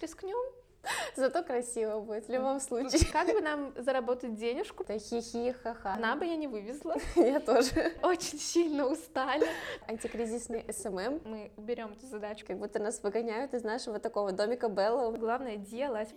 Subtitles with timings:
[0.00, 0.36] Рискнем.
[1.16, 3.00] Зато красиво будет в любом случае.
[3.12, 4.84] Как бы нам заработать денежку?
[4.84, 5.94] Да хихи, ха-ха.
[5.94, 6.96] Одна бы я не вывезла.
[7.16, 7.92] Я тоже.
[8.02, 9.46] Очень сильно устали.
[9.88, 11.22] Антикризисный SMM.
[11.24, 12.46] Мы берем эту задачу.
[12.46, 15.10] Как будто нас выгоняют из нашего такого домика Белла.
[15.16, 16.14] Главное делать.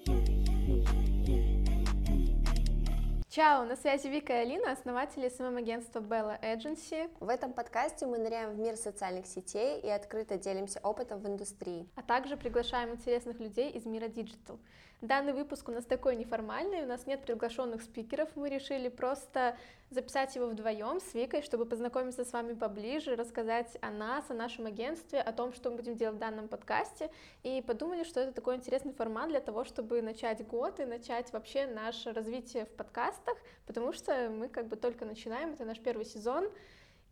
[3.30, 7.12] Чао, на связи Вика и Алина, основатели SMM-агентства Bello Agency.
[7.20, 11.88] В этом подкасте мы ныряем в мир социальных сетей и открыто делимся опытом в индустрии.
[11.96, 14.60] А также приглашаем интересных людей из мира digital.
[15.02, 19.56] Данный выпуск у нас такой неформальный, у нас нет приглашенных спикеров, мы решили просто
[19.92, 24.66] записать его вдвоем с Викой, чтобы познакомиться с вами поближе, рассказать о нас, о нашем
[24.66, 27.12] агентстве, о том, что мы будем делать в данном подкасте,
[27.44, 31.66] и подумали, что это такой интересный формат для того, чтобы начать год и начать вообще
[31.66, 33.38] наше развитие в подкастах,
[33.68, 36.50] потому что мы как бы только начинаем, это наш первый сезон,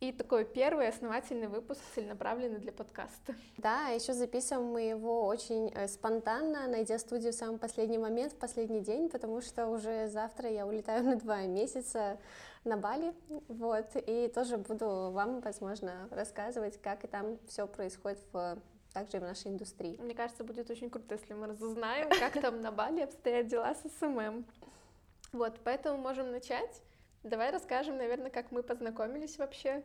[0.00, 3.34] и такой первый основательный выпуск, целенаправленный для подкаста.
[3.56, 8.36] Да, еще записываем мы его очень э, спонтанно, найдя студию в самый последний момент, в
[8.36, 12.18] последний день, потому что уже завтра я улетаю на два месяца
[12.64, 13.12] на Бали,
[13.48, 18.58] вот, и тоже буду вам, возможно, рассказывать, как и там все происходит в
[18.92, 19.96] также и в нашей индустрии.
[20.00, 23.82] Мне кажется, будет очень круто, если мы разузнаем, как там на Бали обстоят дела с
[23.98, 24.44] SMM.
[25.32, 26.82] Вот, поэтому можем начать.
[27.22, 29.82] Давай расскажем, наверное, как мы познакомились вообще.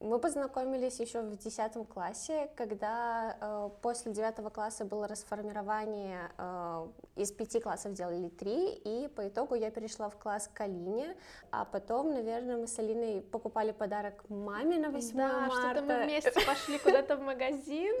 [0.00, 7.32] Мы познакомились еще в 10 классе, когда э, после 9 класса было расформирование, э, из
[7.32, 11.16] пяти классов делали три, и по итогу я перешла в класс к Алине,
[11.50, 15.56] а потом, наверное, мы с Алиной покупали подарок маме на 8 да, марта.
[15.56, 17.94] что-то мы вместе пошли куда-то в магазин.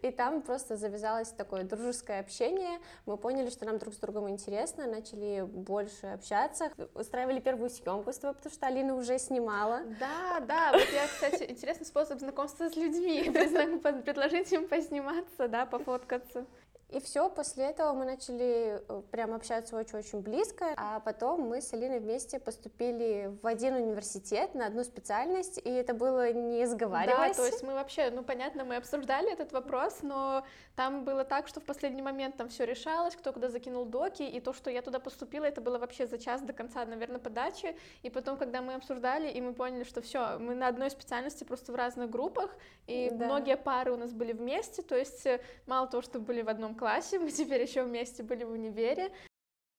[0.00, 4.86] И там просто завязалось такое дружеское общение, мы поняли, что нам друг с другом интересно,
[4.86, 9.80] начали больше общаться, устраивали первую съемку с тобой, потому что Алина уже снимала.
[10.00, 13.24] Да, да, вот я, кстати, кстати, интересный способ знакомства с людьми,
[14.04, 16.46] предложить им посниматься, да, пофоткаться.
[16.94, 21.72] И все, после этого мы начали э, прям общаться очень-очень близко, а потом мы с
[21.72, 27.36] Алиной вместе поступили в один университет на одну специальность, и это было не сговариваясь.
[27.36, 30.44] Да, то есть мы вообще, ну понятно, мы обсуждали этот вопрос, но
[30.76, 34.38] там было так, что в последний момент там все решалось, кто куда закинул доки, и
[34.38, 38.10] то, что я туда поступила, это было вообще за час до конца, наверное, подачи, и
[38.10, 41.74] потом, когда мы обсуждали, и мы поняли, что все, мы на одной специальности просто в
[41.74, 42.50] разных группах,
[42.86, 43.24] и да.
[43.24, 46.76] многие пары у нас были вместе, то есть э, мало того, что были в одном
[46.76, 46.83] классе,
[47.18, 49.10] мы теперь еще вместе были в универе.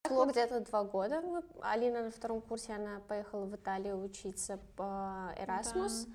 [0.04, 1.24] Прошло где-то два года.
[1.62, 6.06] Алина на втором курсе, она поехала в Италию учиться по Erasmus.
[6.06, 6.14] Да.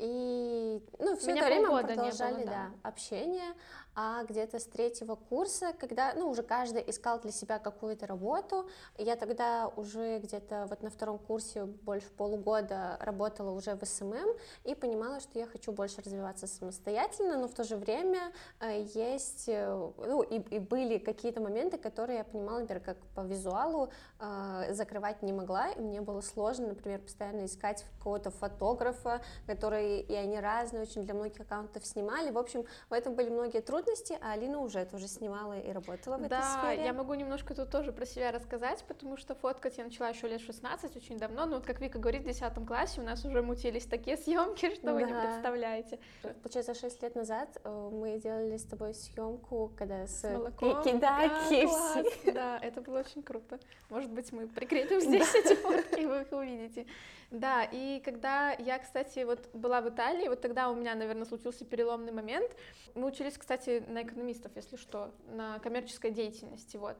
[0.00, 2.50] И ну, все это время мы продолжали было, да.
[2.50, 3.54] Да, общение
[3.94, 9.16] а где-то с третьего курса, когда, ну, уже каждый искал для себя какую-то работу, я
[9.16, 14.28] тогда уже где-то вот на втором курсе больше полугода работала уже в SMM
[14.64, 19.48] и понимала, что я хочу больше развиваться самостоятельно, но в то же время э, есть,
[19.48, 23.90] э, ну, и, и были какие-то моменты, которые я понимала, например, как по визуалу
[24.20, 30.14] э, закрывать не могла, и мне было сложно, например, постоянно искать какого-то фотографа, который, и
[30.14, 34.32] они разные очень для многих аккаунтов снимали, в общем, в этом были многие трудности, а
[34.32, 36.76] Алина уже тоже снимала и работала в да, этой сфере.
[36.76, 40.28] Да, я могу немножко тут тоже про себя рассказать, потому что фоткать я начала еще
[40.28, 43.42] лет 16, очень давно, но вот как Вика говорит, в 10 классе у нас уже
[43.42, 44.94] мутились такие съемки, что да.
[44.94, 45.98] вы не представляете.
[46.42, 50.82] Получается, 6 лет назад э, мы делали с тобой съемку, когда с, с молоком.
[51.00, 53.58] да, да, класс, да, это было очень круто.
[53.88, 56.86] Может быть, мы прикрепим здесь эти фотки, вы их увидите.
[57.30, 61.64] Да, и когда я, кстати, вот была в Италии, вот тогда у меня, наверное, случился
[61.64, 62.50] переломный момент.
[62.94, 66.96] Мы учились, кстати, на экономистов, если что, на коммерческой деятельности, вот.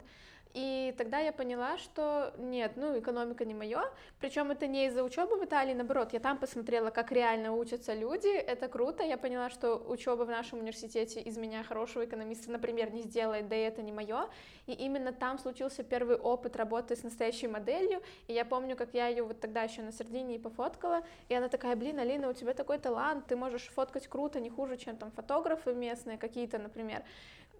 [0.52, 3.84] И тогда я поняла, что нет, ну, экономика не мое.
[4.18, 8.28] Причем это не из-за учебы в Италии, наоборот, я там посмотрела, как реально учатся люди.
[8.28, 9.04] Это круто.
[9.04, 13.54] Я поняла, что учеба в нашем университете из меня хорошего экономиста, например, не сделает, да
[13.54, 14.28] и это не мое.
[14.66, 18.02] И именно там случился первый опыт работы с настоящей моделью.
[18.26, 21.02] И я помню, как я ее вот тогда еще на Сардинии пофоткала.
[21.28, 24.76] И она такая, блин, Алина, у тебя такой талант, ты можешь фоткать круто, не хуже,
[24.76, 27.04] чем там фотографы местные какие-то, например.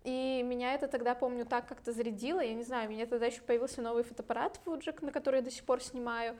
[0.05, 2.41] И меня это тогда, помню, так как-то зарядило.
[2.41, 5.51] Я не знаю, у меня тогда еще появился новый фотоаппарат Fuji, на который я до
[5.51, 6.37] сих пор снимаю.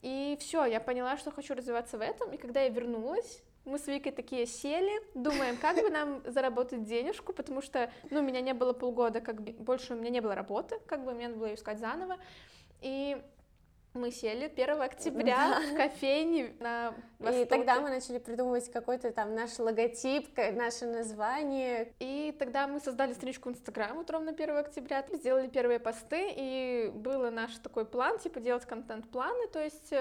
[0.00, 2.32] И все, я поняла, что хочу развиваться в этом.
[2.32, 7.32] И когда я вернулась, мы с Викой такие сели, думаем, как бы нам заработать денежку,
[7.32, 10.34] потому что, ну, у меня не было полгода, как бы, больше у меня не было
[10.34, 12.16] работы, как бы мне надо было ее искать заново.
[12.80, 13.22] И
[13.94, 15.60] мы сели 1 октября да.
[15.60, 17.42] в кофейне на Востоке.
[17.42, 21.92] И тогда мы начали придумывать какой-то там наш логотип, наше название.
[21.98, 27.30] И тогда мы создали страничку Инстаграм утром на 1 октября, сделали первые посты, и был
[27.30, 29.92] наш такой план, типа делать контент-планы, то есть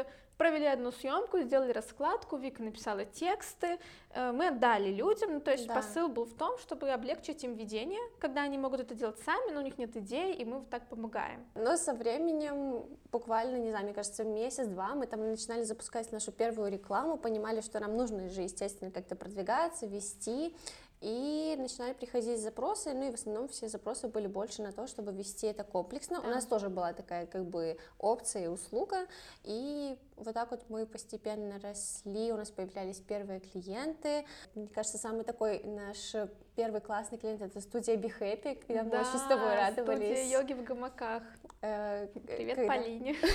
[0.41, 3.77] провели одну съемку, сделали раскладку, Вика написала тексты,
[4.09, 5.75] э, мы отдали людям, ну, то есть да.
[5.75, 9.59] посыл был в том, чтобы облегчить им ведение, когда они могут это делать сами, но
[9.59, 11.45] у них нет идей, и мы вот так помогаем.
[11.53, 16.71] Но со временем, буквально, не знаю, мне кажется, месяц-два мы там начинали запускать нашу первую
[16.71, 20.55] рекламу, понимали, что нам нужно же, естественно, как-то продвигаться, вести,
[21.01, 25.11] и начинали приходить запросы, ну и в основном все запросы были больше на то, чтобы
[25.11, 26.21] вести это комплексно.
[26.21, 26.27] Да.
[26.27, 29.07] У нас тоже была такая как бы опция и услуга,
[29.43, 34.25] и вот так вот мы постепенно росли, у нас появлялись первые клиенты.
[34.53, 36.15] Мне кажется, самый такой наш
[36.55, 40.17] первый классный клиент это студия Be Happy, когда да, мы очень с тобой радовались.
[40.17, 41.23] студия йоги в гамаках.
[41.61, 42.75] Э, Привет, когда...
[42.75, 43.15] Полине.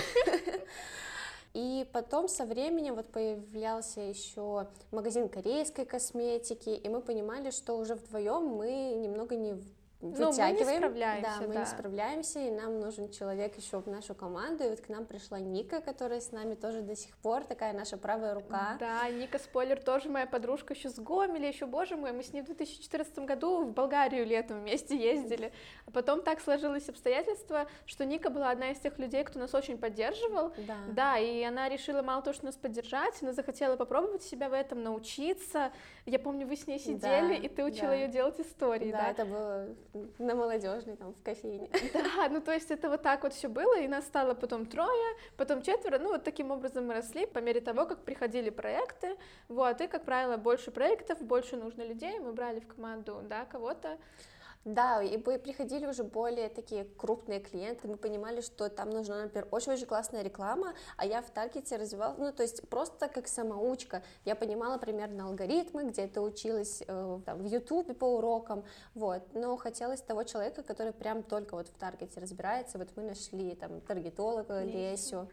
[1.57, 7.95] И потом со временем вот появлялся еще магазин корейской косметики, и мы понимали, что уже
[7.95, 9.55] вдвоем мы немного не
[10.01, 10.57] вытягиваем.
[10.57, 11.61] Ну, мы не справляемся, да, мы да.
[11.61, 14.65] не справляемся, и нам нужен человек еще в нашу команду.
[14.65, 17.97] И вот к нам пришла Ника, которая с нами тоже до сих пор такая наша
[17.97, 18.77] правая рука.
[18.79, 22.43] Да, Ника, спойлер, тоже моя подружка еще с Гомеля, еще, боже мой, мы с ней
[22.43, 25.53] в 2014 году в Болгарию летом вместе ездили.
[25.87, 29.79] А потом так сложилось обстоятельства, что Ника была одна из тех людей, кто нас очень
[29.79, 30.53] поддерживал.
[30.67, 30.77] Да.
[30.89, 34.83] Да, и она решила мало того, что нас поддержать, она захотела попробовать себя в этом,
[34.83, 35.73] научиться.
[36.05, 37.95] Я помню, вы с ней сидели, да, и ты учила да.
[37.95, 38.93] ее делать истории.
[38.93, 39.77] Да, да, это было
[40.19, 41.69] на молодежной, там, в кофейне.
[41.93, 45.17] Да, ну то есть это вот так вот все было, и нас стало потом трое,
[45.37, 49.17] потом четверо, ну вот таким образом мы росли по мере того, как приходили проекты,
[49.49, 53.99] вот, и, как правило, больше проектов, больше нужно людей, мы брали в команду, да, кого-то,
[54.67, 59.87] да, и приходили уже более такие крупные клиенты, мы понимали, что там нужна, например, очень-очень
[59.87, 64.77] классная реклама, а я в таргете развивала, ну, то есть просто как самоучка, я понимала
[64.77, 68.65] примерно алгоритмы, где-то училась э, там, в Ютубе по урокам,
[68.95, 73.55] вот, но хотелось того человека, который прям только вот в таргете разбирается, вот мы нашли
[73.55, 75.29] там таргетолога Лесю,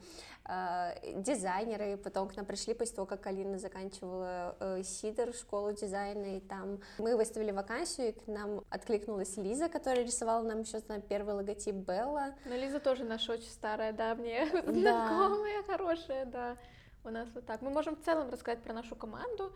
[0.47, 6.37] э, дизайнеры, потом к нам пришли после того, как Алина заканчивала э, Сидор, школу дизайна,
[6.37, 10.79] и там мы выставили вакансию, и к нам откликнулась появилась Лиза, которая рисовала нам еще
[10.79, 12.33] знаю, первый логотип Белла.
[12.45, 14.71] Ну, Лиза тоже наша очень старая, давняя да.
[14.71, 16.57] знакомая, хорошая, да.
[17.03, 17.61] У нас вот так.
[17.61, 19.53] Мы можем в целом рассказать про нашу команду.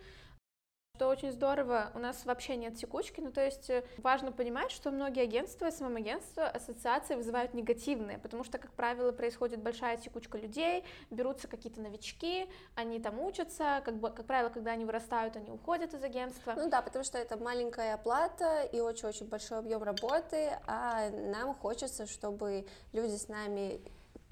[0.98, 4.90] Что очень здорово, у нас вообще нет текучки, ну то есть э, важно понимать, что
[4.90, 11.48] многие агентства, СММ-агентства, ассоциации вызывают негативные, потому что, как правило, происходит большая текучка людей, берутся
[11.48, 16.04] какие-то новички, они там учатся, как, бы, как правило, когда они вырастают, они уходят из
[16.04, 16.56] агентства.
[16.58, 22.08] Ну да, потому что это маленькая оплата и очень-очень большой объем работы, а нам хочется,
[22.08, 23.82] чтобы люди с нами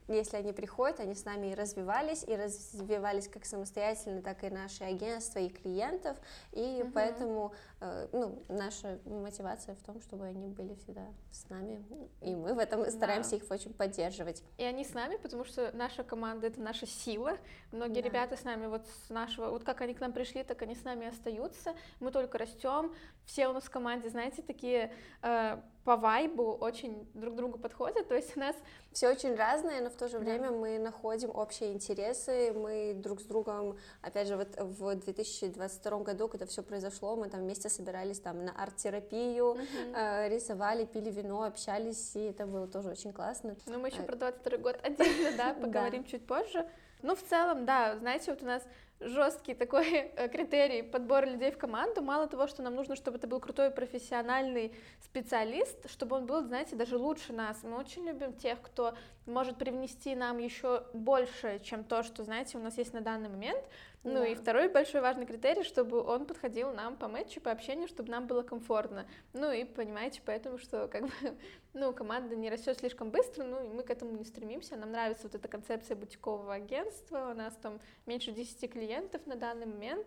[0.07, 4.83] если они приходят, они с нами и развивались, и развивались как самостоятельно, так и наши
[4.83, 6.17] агентства и клиентов,
[6.51, 6.91] и угу.
[6.93, 11.83] поэтому э, ну, наша мотивация в том, чтобы они были всегда с нами,
[12.21, 13.37] и мы в этом стараемся да.
[13.37, 14.43] их очень поддерживать.
[14.57, 17.37] И они с нами, потому что наша команда— это наша сила,
[17.71, 18.09] многие да.
[18.09, 20.83] ребята с нами вот с нашего, вот как они к нам пришли, так они с
[20.83, 22.93] нами остаются, мы только растем,
[23.25, 24.91] все у нас в команде, знаете, такие
[25.21, 28.55] э, по вайбу очень друг другу подходят, то есть у нас...
[28.91, 30.55] Все очень разное, но в то же время да.
[30.55, 36.45] мы находим общие интересы, мы друг с другом, опять же, вот в 2022 году, когда
[36.45, 39.61] все произошло, мы там вместе собирались там на арт-терапию, угу.
[39.93, 43.57] э, рисовали, пили вино, общались, и это было тоже очень классно.
[43.65, 46.65] Ну, мы еще про 22 год отдельно, да, поговорим чуть позже.
[47.01, 48.63] Ну, в целом, да, знаете, вот у нас
[48.99, 52.01] жесткий такой э, критерий подбора людей в команду.
[52.01, 56.75] Мало того, что нам нужно, чтобы это был крутой профессиональный специалист, чтобы он был, знаете,
[56.75, 57.63] даже лучше нас.
[57.63, 62.61] Мы очень любим тех, кто может привнести нам еще больше, чем то, что, знаете, у
[62.61, 63.63] нас есть на данный момент.
[64.03, 64.27] Ну да.
[64.27, 68.27] и второй большой важный критерий, чтобы он подходил нам по матчу, по общению, чтобы нам
[68.27, 69.07] было комфортно.
[69.33, 71.11] Ну и понимаете, поэтому что как бы,
[71.73, 74.75] ну, команда не растет слишком быстро, ну и мы к этому не стремимся.
[74.75, 78.84] Нам нравится вот эта концепция бутикового агентства, у нас там меньше 10 клиентов
[79.25, 80.05] на данный момент.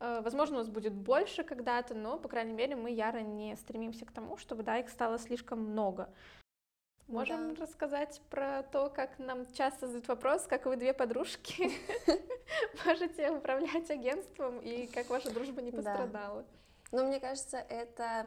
[0.00, 4.04] Э, возможно, у нас будет больше когда-то, но, по крайней мере, мы яро не стремимся
[4.04, 6.08] к тому, чтобы, да, их стало слишком много.
[7.08, 7.62] Можем да.
[7.62, 11.70] рассказать про то, как нам часто задают вопрос, как вы две подружки
[12.84, 16.44] можете управлять агентством и как ваша дружба не пострадала.
[16.92, 18.26] Ну, мне кажется, это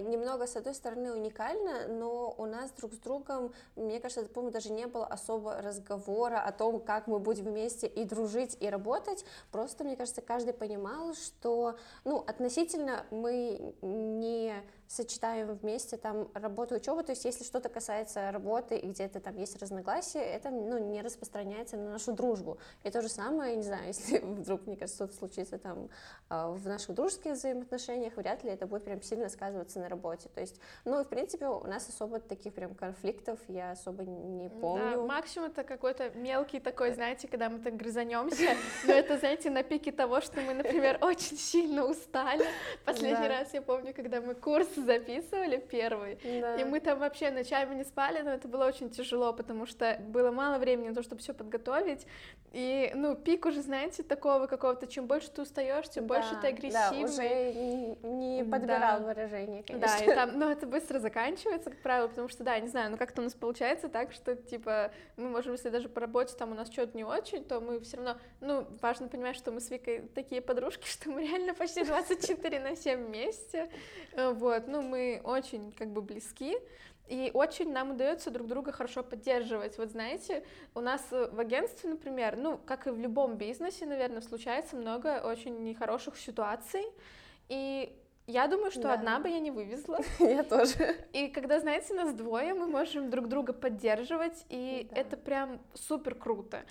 [0.00, 4.72] немного, с одной стороны, уникально, но у нас друг с другом, мне кажется, по-моему, даже
[4.72, 9.24] не было особо разговора о том, как мы будем вместе и дружить, и работать.
[9.52, 14.54] Просто, мне кажется, каждый понимал, что, ну, относительно мы не
[14.88, 19.60] сочетаем вместе там работу, учебу, то есть если что-то касается работы и где-то там есть
[19.60, 22.58] разногласия, это, ну, не распространяется на нашу дружбу.
[22.84, 25.88] И то же самое, не знаю, если вдруг, мне кажется, что-то случится там
[26.28, 30.28] а, в наших дружеских взаимоотношениях, вряд ли это будет прям сильно сказываться на работе.
[30.34, 34.96] То есть, ну, в принципе, у нас особо таких прям конфликтов я особо не помню.
[34.96, 39.62] Да, максимум это какой-то мелкий такой, знаете, когда мы так грызанемся, но это, знаете, на
[39.62, 42.44] пике того, что мы, например, очень сильно устали.
[42.84, 47.84] Последний раз я помню, когда мы курс записывали первый, и мы там вообще ночами не
[47.84, 51.34] спали, но это было очень тяжело, потому что было мало времени на то, чтобы все
[51.34, 52.06] подготовить,
[52.52, 56.72] и, ну, пик уже, знаете, такого какого-то, чем больше ты устаешь, тем больше ты агрессивный.
[56.72, 59.98] Да, уже не подбирал выражение, конечно.
[59.98, 62.96] Да, и там, ну, это быстро заканчивается, как правило, потому что, да, не знаю, ну,
[62.96, 66.54] как-то у нас получается так, что, типа, мы можем, если даже по работе там у
[66.54, 70.08] нас что-то не очень, то мы все равно, ну, важно понимать, что мы с Викой
[70.14, 73.68] такие подружки, что мы реально почти 24 на 7 вместе,
[74.12, 76.56] э, вот, ну, мы очень, как бы, близки,
[77.08, 79.78] и очень нам удается друг друга хорошо поддерживать.
[79.78, 80.44] Вот знаете,
[80.74, 85.62] у нас в агентстве, например, ну, как и в любом бизнесе, наверное, случается много очень
[85.62, 86.84] нехороших ситуаций.
[87.48, 87.96] И
[88.26, 88.94] я думаю, что да.
[88.94, 90.00] одна бы я не вывезла.
[90.18, 90.96] Я тоже.
[91.12, 94.96] И когда, знаете, нас двое, мы можем друг друга поддерживать, и да.
[95.00, 96.64] это прям супер круто.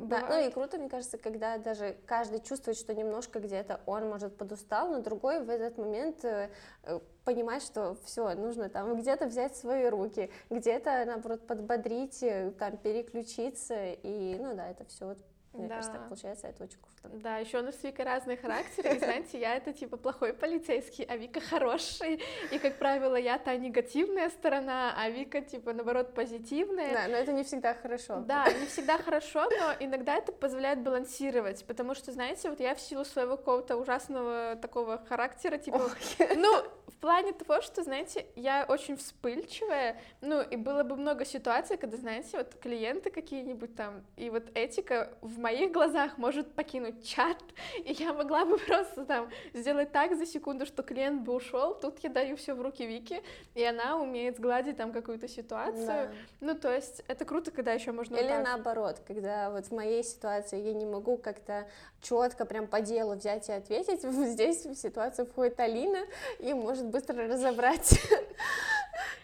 [0.00, 4.34] Да, ну и круто, мне кажется, когда даже каждый чувствует, что немножко где-то он, может,
[4.34, 6.48] подустал, но другой в этот момент э,
[6.84, 12.78] э, понимать, что все, нужно там где-то взять свои руки, где-то, наоборот, подбодрить, э, там,
[12.78, 15.18] переключиться, и, ну да, это все вот
[15.52, 15.74] мне да.
[15.74, 17.16] кажется, так получается, это очень круто.
[17.16, 21.04] Да, еще у нас с Викой разные характеры, и, знаете, я это типа плохой полицейский,
[21.04, 26.92] а Вика хороший, и, как правило, я та негативная сторона, а Вика, типа, наоборот, позитивная.
[26.92, 28.20] Да, но это не всегда хорошо.
[28.20, 32.80] Да, не всегда хорошо, но иногда это позволяет балансировать, потому что, знаете, вот я в
[32.80, 35.90] силу своего какого-то ужасного такого характера, типа,
[36.36, 41.76] ну, в плане того, что, знаете, я очень вспыльчивая, ну, и было бы много ситуаций,
[41.76, 47.38] когда, знаете, вот клиенты какие-нибудь там, и вот этика в моих глазах может покинуть чат,
[47.84, 51.98] и я могла бы просто там сделать так за секунду, что клиент бы ушел, тут
[52.00, 53.22] я даю все в руки Вики,
[53.54, 55.86] и она умеет сгладить там какую-то ситуацию.
[55.86, 56.12] Да.
[56.40, 58.16] Ну, то есть это круто, когда еще можно.
[58.16, 58.44] Или так.
[58.44, 61.66] наоборот, когда вот в моей ситуации я не могу как-то
[62.00, 66.00] четко прям по делу взять и ответить, здесь в ситуацию входит Алина
[66.38, 68.00] и может быстро разобрать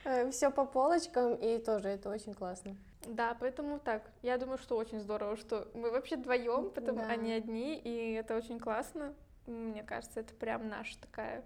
[0.30, 2.76] все по полочкам, и тоже это очень классно.
[3.06, 4.10] Да, поэтому так.
[4.22, 7.08] Я думаю, что очень здорово, что мы вообще вдвоем, потому да.
[7.08, 9.14] они одни, и это очень классно.
[9.46, 11.44] Мне кажется, это прям наша такая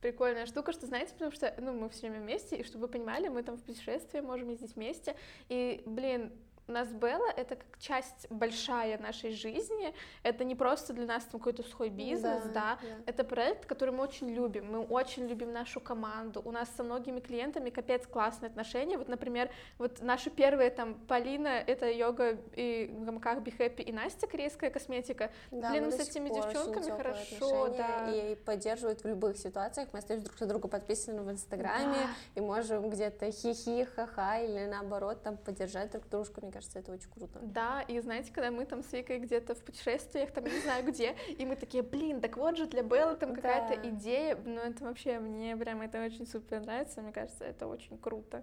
[0.00, 3.28] прикольная штука, что, знаете, потому что, ну, мы все время вместе, и чтобы вы понимали,
[3.28, 5.16] мы там в путешествии можем ездить вместе,
[5.48, 6.32] и, блин,
[6.72, 11.88] нас Белла— это как часть большая нашей жизни, это не просто для нас какой-то сухой
[11.88, 12.78] бизнес, да, да.
[12.82, 16.82] да, это проект, который мы очень любим, мы очень любим нашу команду, у нас со
[16.82, 22.90] многими клиентами капец классные отношения, вот, например, вот наши первые там, Полина, это йога и
[22.92, 27.68] в рамках Be Happy, и Настя, корейская косметика, да, блин, мы с этими девчонками хорошо,
[27.76, 28.10] да.
[28.12, 32.10] И поддерживают в любых ситуациях, мы остаемся друг на друга подписаны в Инстаграме, да.
[32.34, 37.10] и можем где-то хихи, ха-ха, или наоборот, там, поддержать друг дружку, мне кажется, это очень
[37.10, 37.38] круто.
[37.42, 41.12] Да, и знаете, когда мы там с Викой где-то в путешествиях, там не знаю где,
[41.38, 43.88] и мы такие, блин, так вот же для Беллы там какая-то да.
[43.90, 48.42] идея, ну это вообще, мне прям это очень супер нравится, мне кажется, это очень круто.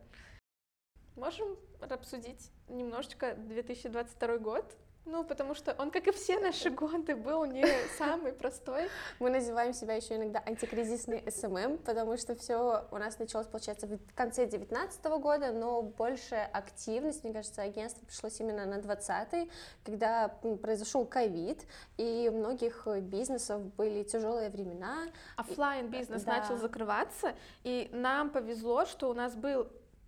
[1.16, 4.78] Можем обсудить немножечко 2022 год?
[5.06, 7.66] Ну, потому что он, как и все наши годы, был не
[7.98, 8.90] самый простой.
[9.20, 14.16] Мы называем себя еще иногда антикризисный SMM, потому что все у нас началось, получается, в
[14.16, 19.50] конце 2019 года, но большая активность, мне кажется, агентство пришлось именно на 20
[19.84, 20.30] когда
[20.62, 21.66] произошел ковид,
[21.98, 25.08] и у многих бизнесов были тяжелые времена.
[25.36, 26.40] Оффлайн бизнес да.
[26.40, 27.34] начал закрываться,
[27.64, 29.68] и нам повезло, что у нас был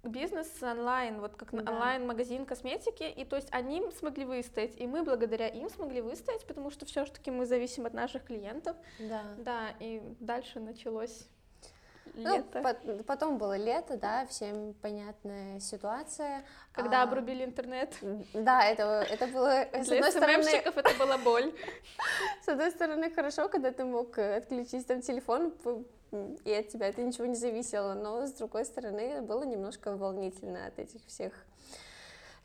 [0.10, 1.72] бизнес онлайн, вот как да.
[1.72, 6.72] онлайн-магазин косметики, и то есть они смогли выстоять, и мы благодаря им смогли выстоять, потому
[6.72, 8.76] что все-таки мы зависим от наших клиентов.
[9.00, 9.24] Да.
[9.38, 11.28] Да, и дальше началось
[12.16, 12.62] ну, лето.
[12.62, 16.44] по- потом было лето, да, всем понятная ситуация.
[16.72, 17.94] Когда а, обрубили интернет.
[18.34, 20.50] Да, это, это было, с одной стороны...
[20.50, 21.54] это была боль.
[22.46, 25.54] С одной стороны, хорошо, когда ты мог отключить там телефон,
[26.12, 30.80] и от тебя это ничего не зависело, но с другой стороны было немножко волнительно от
[30.80, 31.34] этих всех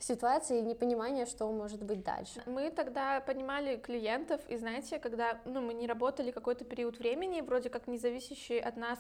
[0.02, 2.42] ситуации и непонимания, что может быть дальше.
[2.46, 7.68] Мы тогда понимали клиентов, и знаете, когда ну, мы не работали какой-то период времени, вроде
[7.68, 8.98] как не зависящий от нас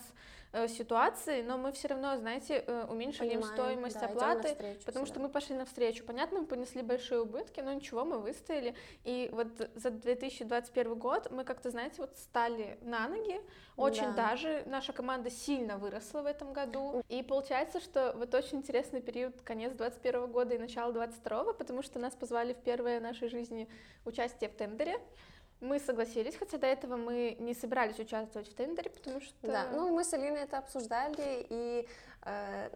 [0.52, 5.06] э, ситуации, но мы все равно, знаете, э, уменьшили Понимаем, им стоимость да, оплаты, потому
[5.06, 6.04] что мы пошли навстречу.
[6.04, 8.74] Понятно, мы понесли большие убытки, но ничего, мы выстояли.
[9.04, 13.40] И вот за 2021 год мы как-то, знаете, вот стали на ноги,
[13.76, 14.30] очень да.
[14.30, 17.02] даже наша команда сильно выросла в этом году.
[17.08, 21.98] И получается, что вот очень интересный период, конец 2021 года и начало 2022, потому что
[21.98, 23.68] нас позвали в первое в нашей жизни
[24.04, 24.98] участие в тендере.
[25.60, 29.34] Мы согласились, хотя до этого мы не собирались участвовать в тендере, потому что...
[29.42, 31.86] Да, ну мы с Алиной это обсуждали, и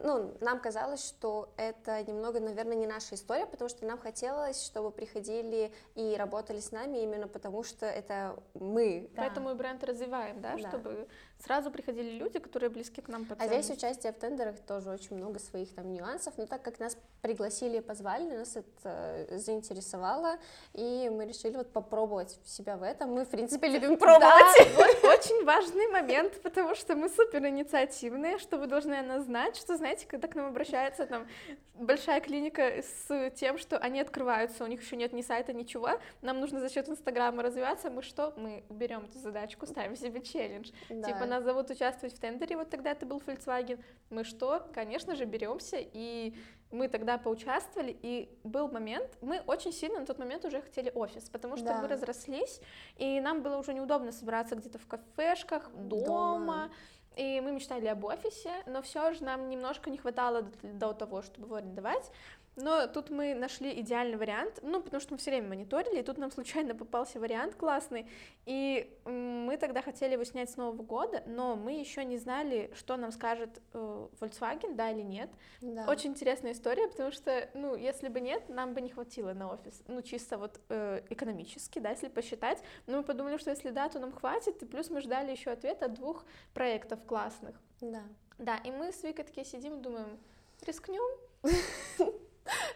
[0.03, 4.91] ну, нам казалось, что это немного, наверное, не наша история, потому что нам хотелось, чтобы
[4.91, 9.11] приходили и работали с нами именно потому, что это мы.
[9.13, 9.23] Да.
[9.23, 11.07] Поэтому и бренд развиваем, да, да, чтобы
[11.45, 15.17] сразу приходили люди, которые близки к нам по А здесь участие в тендерах тоже очень
[15.17, 20.39] много своих там нюансов, но так как нас пригласили и позвали, нас это заинтересовало,
[20.73, 23.13] и мы решили вот попробовать себя в этом.
[23.13, 24.23] Мы, в принципе, любим пробовать.
[24.57, 29.25] Да, вот очень важный момент, потому что мы супер инициативные, что вы должны о нас
[29.25, 31.27] знать, что, знаете, когда к нам обращается там
[31.75, 35.91] большая клиника с тем, что они открываются, у них еще нет ни сайта, ничего,
[36.23, 38.33] нам нужно за счет Инстаграма развиваться, мы что?
[38.37, 40.71] Мы берем эту задачку, ставим себе челлендж.
[40.89, 41.09] Да.
[41.09, 43.83] Типа нас зовут участвовать в тендере, вот тогда это был Volkswagen.
[44.11, 44.69] Мы что?
[44.73, 46.35] Конечно же, беремся и
[46.75, 51.31] мы тогда поучаствовали, и был момент, мы очень сильно на тот момент уже хотели офис,
[51.31, 51.81] потому что да.
[51.81, 52.61] мы разрослись,
[52.97, 56.71] и нам было уже неудобно собираться где-то в кафешках, дома, дома
[57.17, 61.47] и мы мечтали об офисе, но все же нам немножко не хватало до, того, чтобы
[61.47, 62.11] его арендовать.
[62.57, 66.19] Но тут мы нашли идеальный вариант, ну, потому что мы все время мониторили, и тут
[66.19, 68.09] нам случайно попался вариант классный,
[68.47, 72.97] и мы тогда хотели его снять с Нового года, но мы еще не знали, что
[72.97, 75.31] нам скажет э, Volkswagen, да или нет.
[75.61, 75.87] Да.
[75.89, 79.83] Очень интересная история, потому что, ну, если бы нет, нам бы не хватило на офис,
[79.89, 83.99] ну, чисто вот э, экономически, да, если посчитать, но мы подумали, что если да, то
[83.99, 87.57] нам хватит, и плюс мы ждали еще ответ от двух проектов классных.
[87.81, 88.03] Да.
[88.39, 90.19] Да, и мы с Викой такие сидим, думаем,
[90.67, 91.03] рискнем,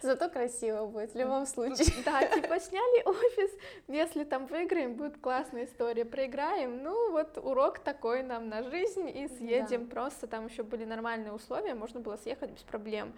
[0.02, 1.86] Зато красиво будет в любом случае.
[2.04, 3.50] Да, типа сняли офис,
[3.88, 9.28] если там выиграем, будет классная история, проиграем, ну вот урок такой нам на жизнь и
[9.28, 9.94] съедем да.
[9.94, 13.12] просто, там еще были нормальные условия, можно было съехать без проблем.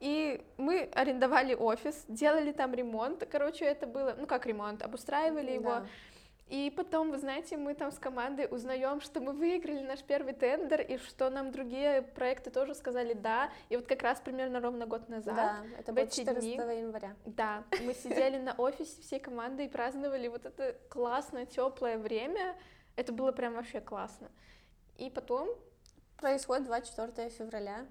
[0.00, 5.52] И мы арендовали офис, делали там ремонт, короче, это было, ну как ремонт, обустраивали да.
[5.54, 5.86] его,
[6.48, 10.80] и потом, вы знаете, мы там с командой узнаем, что мы выиграли наш первый тендер,
[10.80, 13.50] и что нам другие проекты тоже сказали «да».
[13.68, 15.36] И вот как раз примерно ровно год назад.
[15.36, 17.14] Да, это было 14 дни, января.
[17.26, 22.56] Да, мы сидели на офисе всей командой и праздновали вот это классное, теплое время.
[22.96, 24.30] Это было прям вообще классно.
[24.96, 25.48] И потом
[26.16, 27.86] происходит 24 февраля.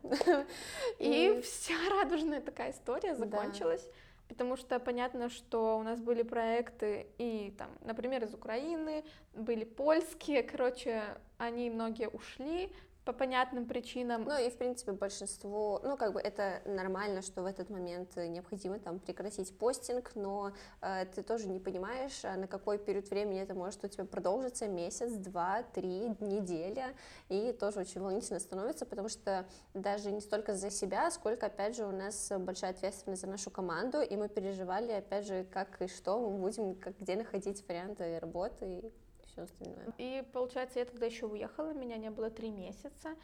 [1.00, 3.88] И вся радужная такая история закончилась
[4.28, 10.44] потому что понятно, что у нас были проекты и там, например, из Украины, были польские,
[10.44, 11.04] короче,
[11.38, 12.72] они многие ушли,
[13.08, 14.26] по понятным причинам.
[14.26, 18.80] Ну и, в принципе, большинство, ну, как бы это нормально, что в этот момент необходимо
[18.80, 23.56] там прекратить постинг, но э, ты тоже не понимаешь, а на какой период времени это
[23.56, 26.94] может у тебя продолжиться, месяц, два, три, неделя,
[27.30, 31.86] и тоже очень волнительно становится, потому что даже не столько за себя, сколько, опять же,
[31.86, 36.20] у нас большая ответственность за нашу команду, и мы переживали, опять же, как и что
[36.20, 38.92] мы будем, как, где находить варианты работы,
[39.38, 39.94] все остальное.
[39.98, 43.16] И получается, я тогда еще уехала, меня не было три месяца.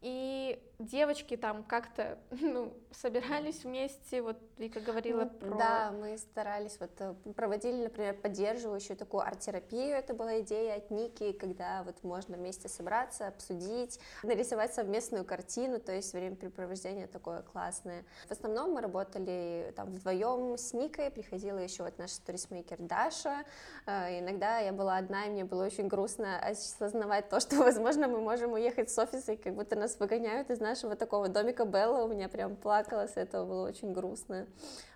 [0.00, 5.58] И девочки там как-то ну, собирались вместе, вот Вика говорила ну, про...
[5.58, 11.32] Да, мы старались, вот э, проводили, например, поддерживающую такую арт-терапию, это была идея от Ники,
[11.32, 18.04] когда вот можно вместе собраться, обсудить, нарисовать совместную картину, то есть времяпрепровождение такое классное.
[18.28, 23.44] В основном мы работали там вдвоем с Никой, приходила еще вот наша турисмейкер Даша,
[23.86, 28.20] э, иногда я была одна, и мне было очень грустно осознавать то, что, возможно, мы
[28.20, 32.04] можем уехать с офиса, и как будто нас нас выгоняют из нашего такого домика Белла,
[32.04, 34.46] у меня прям плакала с этого, было очень грустно.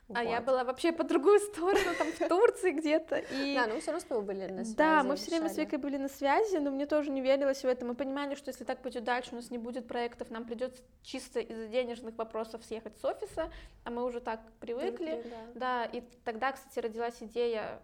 [0.08, 0.18] Вот.
[0.18, 3.16] А я была вообще по другую сторону, там в Турции где-то.
[3.16, 3.54] И...
[3.56, 4.76] Да, ну все равно с тобой были на связи.
[4.76, 7.66] Да, мы все время с Викой были на связи, но мне тоже не верилось в
[7.66, 7.86] это.
[7.86, 11.40] Мы понимали, что если так пойдет дальше, у нас не будет проектов, нам придется чисто
[11.40, 13.50] из-за денежных вопросов съехать с офиса,
[13.84, 15.12] а мы уже так привыкли.
[15.12, 15.84] привыкли да.
[15.84, 17.80] да, и тогда, кстати, родилась идея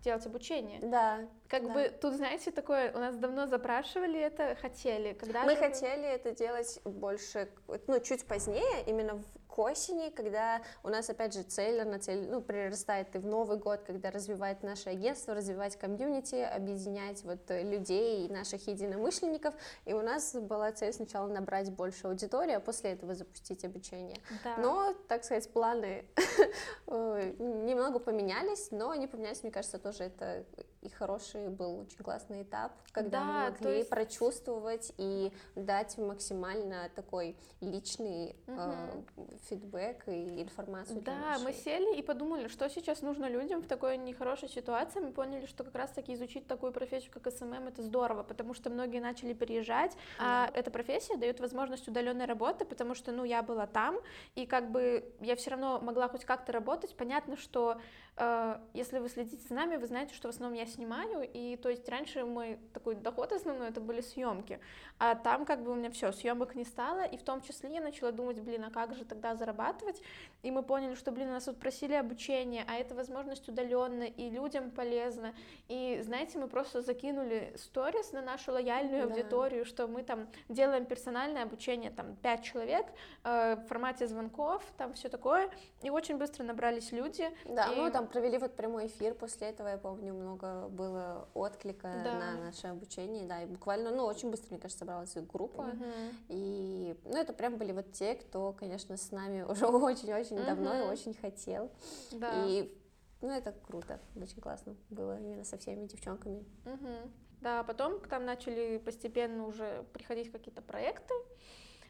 [0.00, 0.80] сделать обучение.
[0.80, 1.20] Да.
[1.48, 1.74] Как да.
[1.74, 5.12] бы тут, знаете, такое, у нас давно запрашивали это, хотели.
[5.12, 7.48] Когда Мы хотели это делать больше,
[7.86, 9.22] ну, чуть позднее, именно
[9.54, 13.56] к осени, когда у нас, опять же, цель, она цель, ну, прирастает и в Новый
[13.56, 20.34] год, когда развивает наше агентство, развивать комьюнити, объединять вот людей, наших единомышленников, и у нас
[20.34, 24.18] была цель сначала набрать больше аудитории, а после этого запустить обучение.
[24.42, 24.56] Да.
[24.58, 26.04] Но, так сказать, планы
[26.88, 30.44] э, немного поменялись, но они поменялись, мне кажется, тоже это
[30.84, 33.90] и хороший был очень классный этап, когда да, мы могли есть...
[33.90, 38.56] прочувствовать и дать максимально такой личный угу.
[38.58, 39.02] э,
[39.48, 41.00] фидбэк и информацию.
[41.00, 45.00] Да, мы сели и подумали, что сейчас нужно людям в такой нехорошей ситуации.
[45.00, 49.00] Мы поняли, что как раз-таки изучить такую профессию, как SMM, это здорово, потому что многие
[49.00, 53.96] начали переезжать, а эта профессия дает возможность удаленной работы, потому что, ну, я была там,
[54.34, 56.94] и как бы я все равно могла хоть как-то работать.
[56.94, 57.80] Понятно, что
[58.16, 61.68] э, если вы следите за нами, вы знаете, что в основном я снимаю, и то
[61.68, 64.60] есть раньше мой такой доход основной это были съемки,
[64.98, 67.80] а там как бы у меня все, съемок не стало, и в том числе я
[67.80, 70.02] начала думать, блин, а как же тогда зарабатывать,
[70.42, 74.70] и мы поняли, что, блин, нас вот просили обучение, а это возможность удаленно, и людям
[74.70, 75.34] полезно,
[75.68, 79.14] и знаете, мы просто закинули сторис на нашу лояльную да.
[79.14, 82.86] аудиторию, что мы там делаем персональное обучение, там, 5 человек,
[83.24, 85.50] э, в формате звонков, там все такое,
[85.82, 87.30] и очень быстро набрались люди.
[87.44, 87.80] Да, и...
[87.80, 92.18] мы там провели вот прямой эфир, после этого, я помню, много было отклика да.
[92.18, 95.84] на наше обучение, да, и буквально, ну, очень быстро, мне кажется, собралась группа, угу.
[96.28, 100.46] и, ну, это прям были вот те, кто, конечно, с нами уже очень-очень угу.
[100.46, 101.70] давно и очень хотел,
[102.12, 102.44] да.
[102.46, 102.76] и,
[103.20, 106.44] ну, это круто, очень классно было именно со всеми девчонками.
[106.64, 107.10] Угу.
[107.40, 111.14] Да, потом к нам начали постепенно уже приходить какие-то проекты,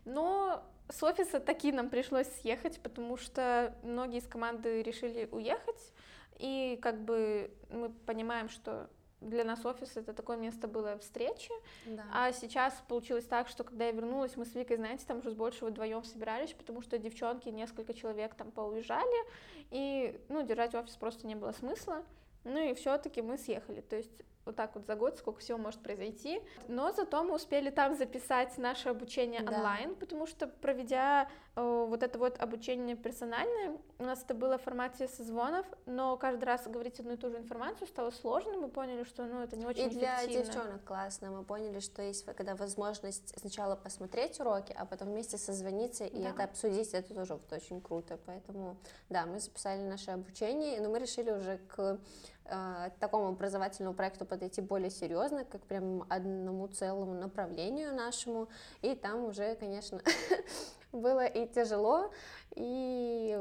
[0.05, 5.93] но с офиса таки нам пришлось съехать, потому что многие из команды решили уехать,
[6.39, 8.89] и как бы мы понимаем, что
[9.21, 11.51] для нас офис это такое место было встречи,
[11.87, 12.05] да.
[12.13, 15.35] а сейчас получилось так, что когда я вернулась, мы с Викой, знаете, там уже с
[15.35, 19.27] больше вдвоем собирались, потому что девчонки, несколько человек там поуезжали,
[19.71, 22.05] и, ну, держать офис просто не было смысла,
[22.45, 25.81] ну и все-таки мы съехали, то есть вот так вот за год, сколько всего может
[25.81, 26.41] произойти.
[26.69, 29.53] Но зато мы успели там записать наше обучение да.
[29.53, 34.63] онлайн, потому что проведя э, вот это вот обучение персональное, у нас это было в
[34.63, 39.05] формате созвонов, но каждый раз говорить одну и ту же информацию стало сложно, мы поняли,
[39.05, 40.45] что ну это не очень И для эффективно.
[40.45, 46.05] девчонок классно, мы поняли, что есть когда возможность сначала посмотреть уроки, а потом вместе созвониться
[46.05, 46.31] и да.
[46.31, 48.77] это обсудить, это тоже вот очень круто, поэтому
[49.09, 51.99] да, мы записали наше обучение, но мы решили уже к
[52.45, 58.49] э, такому образовательному проекту подойти более серьезно, как прям одному целому направлению нашему,
[58.83, 60.01] и там уже, конечно,
[60.93, 62.11] было и тяжело,
[62.55, 63.39] и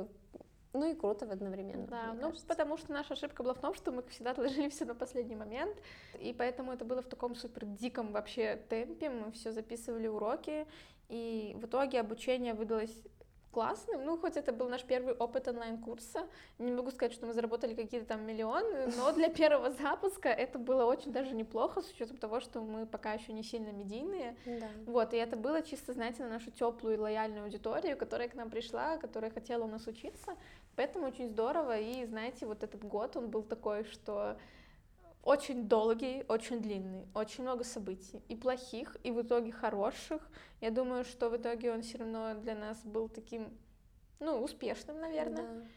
[0.74, 1.86] ну и круто в одновременно.
[1.88, 2.48] Да, ну кажется.
[2.48, 5.76] потому что наша ошибка была в том, что мы всегда отложили все на последний момент,
[6.20, 10.66] и поэтому это было в таком супер диком вообще темпе, мы все записывали уроки,
[11.10, 13.04] и в итоге обучение выдалось
[13.54, 14.04] классным.
[14.04, 16.28] Ну, хоть это был наш первый опыт онлайн-курса.
[16.60, 20.86] Не могу сказать, что мы заработали какие-то там миллионы, но для первого запуска это было
[20.86, 24.36] очень даже неплохо, с учетом того, что мы пока еще не сильно медийные.
[24.46, 24.68] Да.
[24.86, 28.50] Вот, и это было чисто, знаете, на нашу теплую и лояльную аудиторию, которая к нам
[28.50, 30.36] пришла, которая хотела у нас учиться.
[30.76, 31.80] Поэтому очень здорово.
[31.80, 34.38] И, знаете, вот этот год, он был такой, что
[35.24, 40.22] очень долгий, очень длинный, очень много событий, и плохих, и в итоге хороших.
[40.60, 43.58] Я думаю, что в итоге он все равно для нас был таким,
[44.20, 45.48] ну, успешным, наверное.
[45.48, 45.68] Да.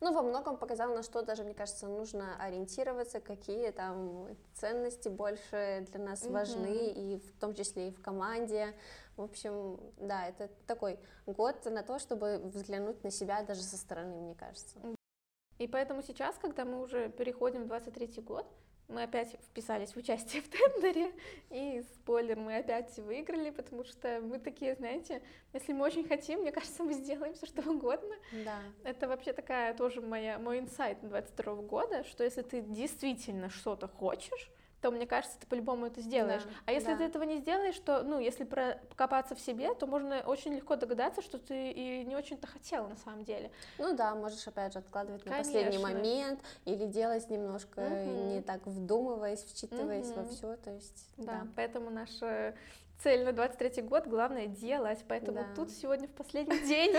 [0.00, 5.86] Ну, во многом показал, на что даже, мне кажется, нужно ориентироваться, какие там ценности больше
[5.90, 6.32] для нас угу.
[6.32, 8.74] важны, и в том числе и в команде.
[9.16, 14.16] В общем, да, это такой год на то, чтобы взглянуть на себя даже со стороны,
[14.16, 14.78] мне кажется.
[15.58, 18.46] И поэтому сейчас, когда мы уже переходим в 23 год,
[18.92, 21.12] мы опять вписались в участие в тендере,
[21.50, 26.52] и спойлер, мы опять выиграли, потому что мы такие, знаете, если мы очень хотим, мне
[26.52, 28.14] кажется, мы сделаем все что угодно.
[28.44, 28.60] Да.
[28.84, 34.50] Это вообще такая тоже моя, мой инсайт 22 года, что если ты действительно что-то хочешь,
[34.82, 36.42] то мне кажется, ты по-любому это сделаешь.
[36.42, 36.98] Да, а если да.
[36.98, 41.22] ты этого не сделаешь, то, ну, если покопаться в себе, то можно очень легко догадаться,
[41.22, 43.52] что ты и не очень-то хотела на самом деле.
[43.78, 45.38] Ну да, можешь опять же откладывать Конечно.
[45.38, 48.34] на последний момент или делать немножко угу.
[48.34, 50.20] не так вдумываясь, вчитываясь угу.
[50.20, 51.08] во все, то есть.
[51.16, 51.46] Да, да.
[51.54, 52.56] поэтому наша
[53.02, 55.04] цель на 23 год, главное делать.
[55.08, 55.46] Поэтому да.
[55.54, 56.92] тут сегодня в последний день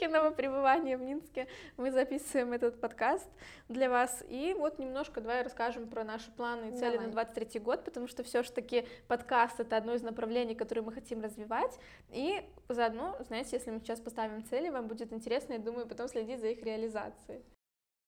[0.00, 1.46] киного пребывания в Минске
[1.76, 3.28] мы записываем этот подкаст
[3.68, 4.24] для вас.
[4.28, 7.06] И вот немножко давай расскажем про наши планы и цели давай.
[7.06, 11.78] на 23 год, потому что все-таки подкаст это одно из направлений, которые мы хотим развивать.
[12.10, 16.40] И заодно, знаете, если мы сейчас поставим цели, вам будет интересно, я думаю, потом следить
[16.40, 17.42] за их реализацией.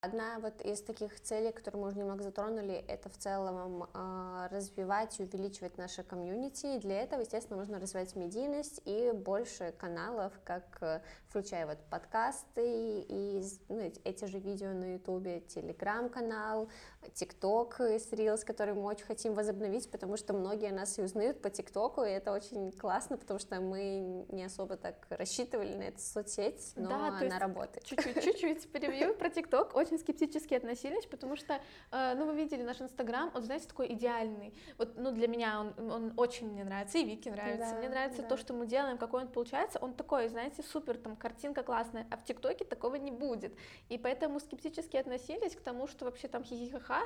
[0.05, 5.19] Одна вот из таких целей, которые мы уже немного затронули, это в целом э, развивать
[5.19, 6.77] и увеличивать наше комьюнити.
[6.77, 13.01] И для этого, естественно, нужно развивать медийность и больше каналов, как э, включая вот подкасты
[13.09, 16.69] и ну, эти же видео на ютубе, телеграм-канал,
[17.14, 21.49] тикток с Reels, который мы очень хотим возобновить, потому что многие нас и узнают по
[21.49, 26.73] тиктоку, и это очень классно, потому что мы не особо так рассчитывали на эту соцсеть,
[26.77, 27.85] но да, она работает.
[27.85, 33.31] Чуть-чуть, перебью про тикток, очень скептически относились, потому что, э, ну, вы видели наш инстаграм,
[33.35, 37.31] он, знаете, такой идеальный, вот, ну, для меня он, он очень мне нравится, и Вике
[37.31, 38.29] нравится, да, мне нравится да.
[38.29, 42.17] то, что мы делаем, какой он получается, он такой, знаете, супер, там, картинка классная, а
[42.17, 43.55] в ТикТоке такого не будет.
[43.89, 47.01] И поэтому скептически относились к тому, что вообще там хихихаха,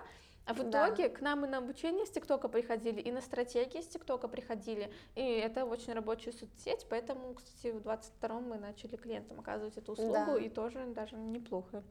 [0.49, 1.15] а в итоге да.
[1.15, 5.21] к нам и на обучение с ТикТока приходили, и на стратегии с ТикТока приходили, и
[5.21, 10.39] это очень рабочая соцсеть, поэтому, кстати, в 22-м мы начали клиентам оказывать эту услугу, да.
[10.39, 11.85] и тоже даже неплохо.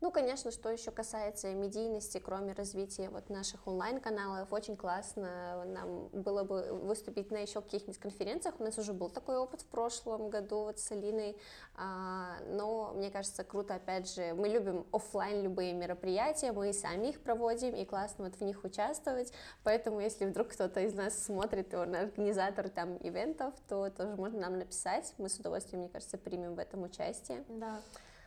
[0.00, 6.44] Ну, конечно, что еще касается медийности, кроме развития вот наших онлайн-каналов, очень классно нам было
[6.44, 8.56] бы выступить на еще каких-нибудь конференциях.
[8.58, 11.36] У нас уже был такой опыт в прошлом году вот с Алиной,
[11.76, 17.22] а, но мне кажется, круто, опять же, мы любим офлайн любые мероприятия, мы сами их
[17.22, 21.76] проводим, и классно вот в них участвовать, поэтому если вдруг кто-то из нас смотрит, и
[21.76, 26.54] он организатор там ивентов, то тоже можно нам написать, мы с удовольствием, мне кажется, примем
[26.54, 27.44] в этом участие.
[27.48, 27.80] Да.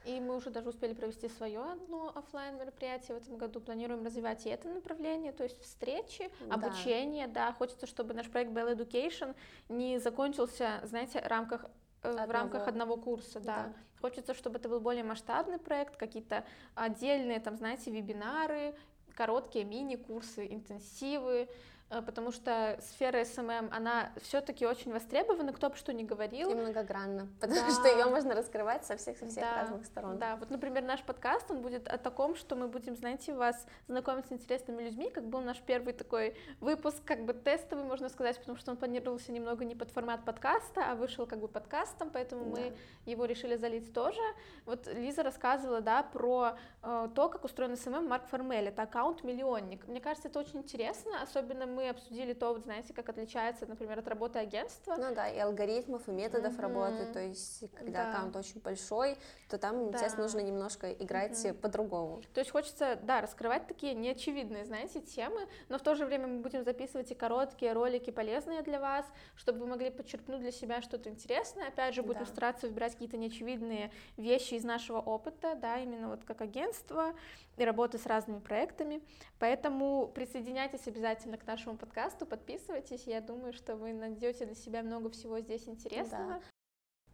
[0.07, 3.59] И мы уже даже успели провести свое одно офлайн мероприятие в этом году.
[3.59, 6.55] Планируем развивать и это направление, то есть встречи, да.
[6.55, 7.27] обучение.
[7.27, 9.35] Да, хочется, чтобы наш проект Bello Education
[9.67, 11.65] не закончился, знаете, в рамках
[12.01, 12.23] одного.
[12.23, 13.63] Э, в рамках одного курса, да.
[13.63, 13.73] да.
[13.99, 18.75] Хочется, чтобы это был более масштабный проект, какие-то отдельные, там, знаете, вебинары,
[19.13, 21.49] короткие мини-курсы, интенсивы,
[21.89, 26.51] потому что сфера SMM, она все-таки очень востребована, кто бы что ни говорил.
[26.51, 27.71] И многогранна, потому да.
[27.71, 29.61] что ее можно раскрывать со всех, со всех да.
[29.61, 30.17] разных сторон.
[30.17, 34.27] Да, вот, например, наш подкаст, он будет о таком, что мы будем, знаете, вас знакомить
[34.27, 38.57] с интересными людьми, как был наш первый такой выпуск, как бы тестовый, можно сказать, потому
[38.57, 42.49] что он планировался немного не под формат подкаста, а вышел как бы подкастом, поэтому да.
[42.49, 44.21] мы его решили залить тоже.
[44.65, 49.87] Вот Лиза рассказывала, да, про э, то, как устроен SMM Mark Formelle, это аккаунт-миллионник.
[49.87, 54.07] Мне кажется, это очень интересно, особенно мы обсудили то, вот знаете, как отличается, например, от
[54.07, 54.95] работы агентства.
[54.97, 56.61] Ну да, и алгоритмов, и методов mm-hmm.
[56.61, 58.09] работы, то есть когда да.
[58.09, 59.15] аккаунт очень большой,
[59.47, 59.97] то там, да.
[59.97, 61.53] естественно, нужно немножко играть mm-hmm.
[61.53, 62.23] по-другому.
[62.33, 66.39] То есть хочется, да, раскрывать такие неочевидные, знаете, темы, но в то же время мы
[66.39, 71.11] будем записывать и короткие ролики полезные для вас, чтобы вы могли подчеркнуть для себя что-то
[71.11, 71.67] интересное.
[71.67, 72.25] Опять же, будем да.
[72.25, 77.13] стараться выбирать какие-то неочевидные вещи из нашего опыта, да, именно вот как агентство
[77.55, 79.01] и работы с разными проектами.
[79.37, 83.07] Поэтому присоединяйтесь обязательно к нашему подкасту, подписывайтесь.
[83.07, 86.35] Я думаю, что вы найдете для себя много всего здесь интересного.
[86.35, 86.41] Да.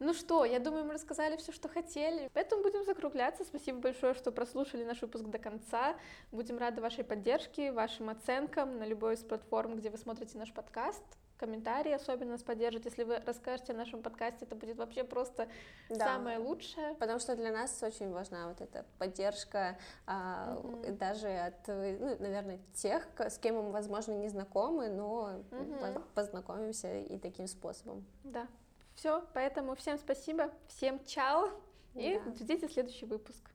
[0.00, 2.30] Ну что, я думаю, мы рассказали все, что хотели.
[2.34, 3.44] Поэтому будем закругляться.
[3.44, 5.96] Спасибо большое, что прослушали наш выпуск до конца.
[6.30, 11.02] Будем рады вашей поддержке, вашим оценкам на любой из платформ, где вы смотрите наш подкаст
[11.36, 12.84] комментарии особенно нас поддержат.
[12.84, 15.48] Если вы расскажете о нашем подкасте, это будет вообще просто
[15.88, 16.04] да.
[16.04, 16.94] самое лучшее.
[16.94, 20.96] Потому что для нас очень важна вот эта поддержка а, mm-hmm.
[20.96, 26.02] даже от, ну, наверное, тех, с кем мы, возможно, не знакомы, но mm-hmm.
[26.14, 28.04] познакомимся и таким способом.
[28.24, 28.46] Да.
[28.94, 31.50] Все, поэтому всем спасибо, всем чао
[31.94, 32.32] и да.
[32.32, 33.50] ждите следующий выпуск.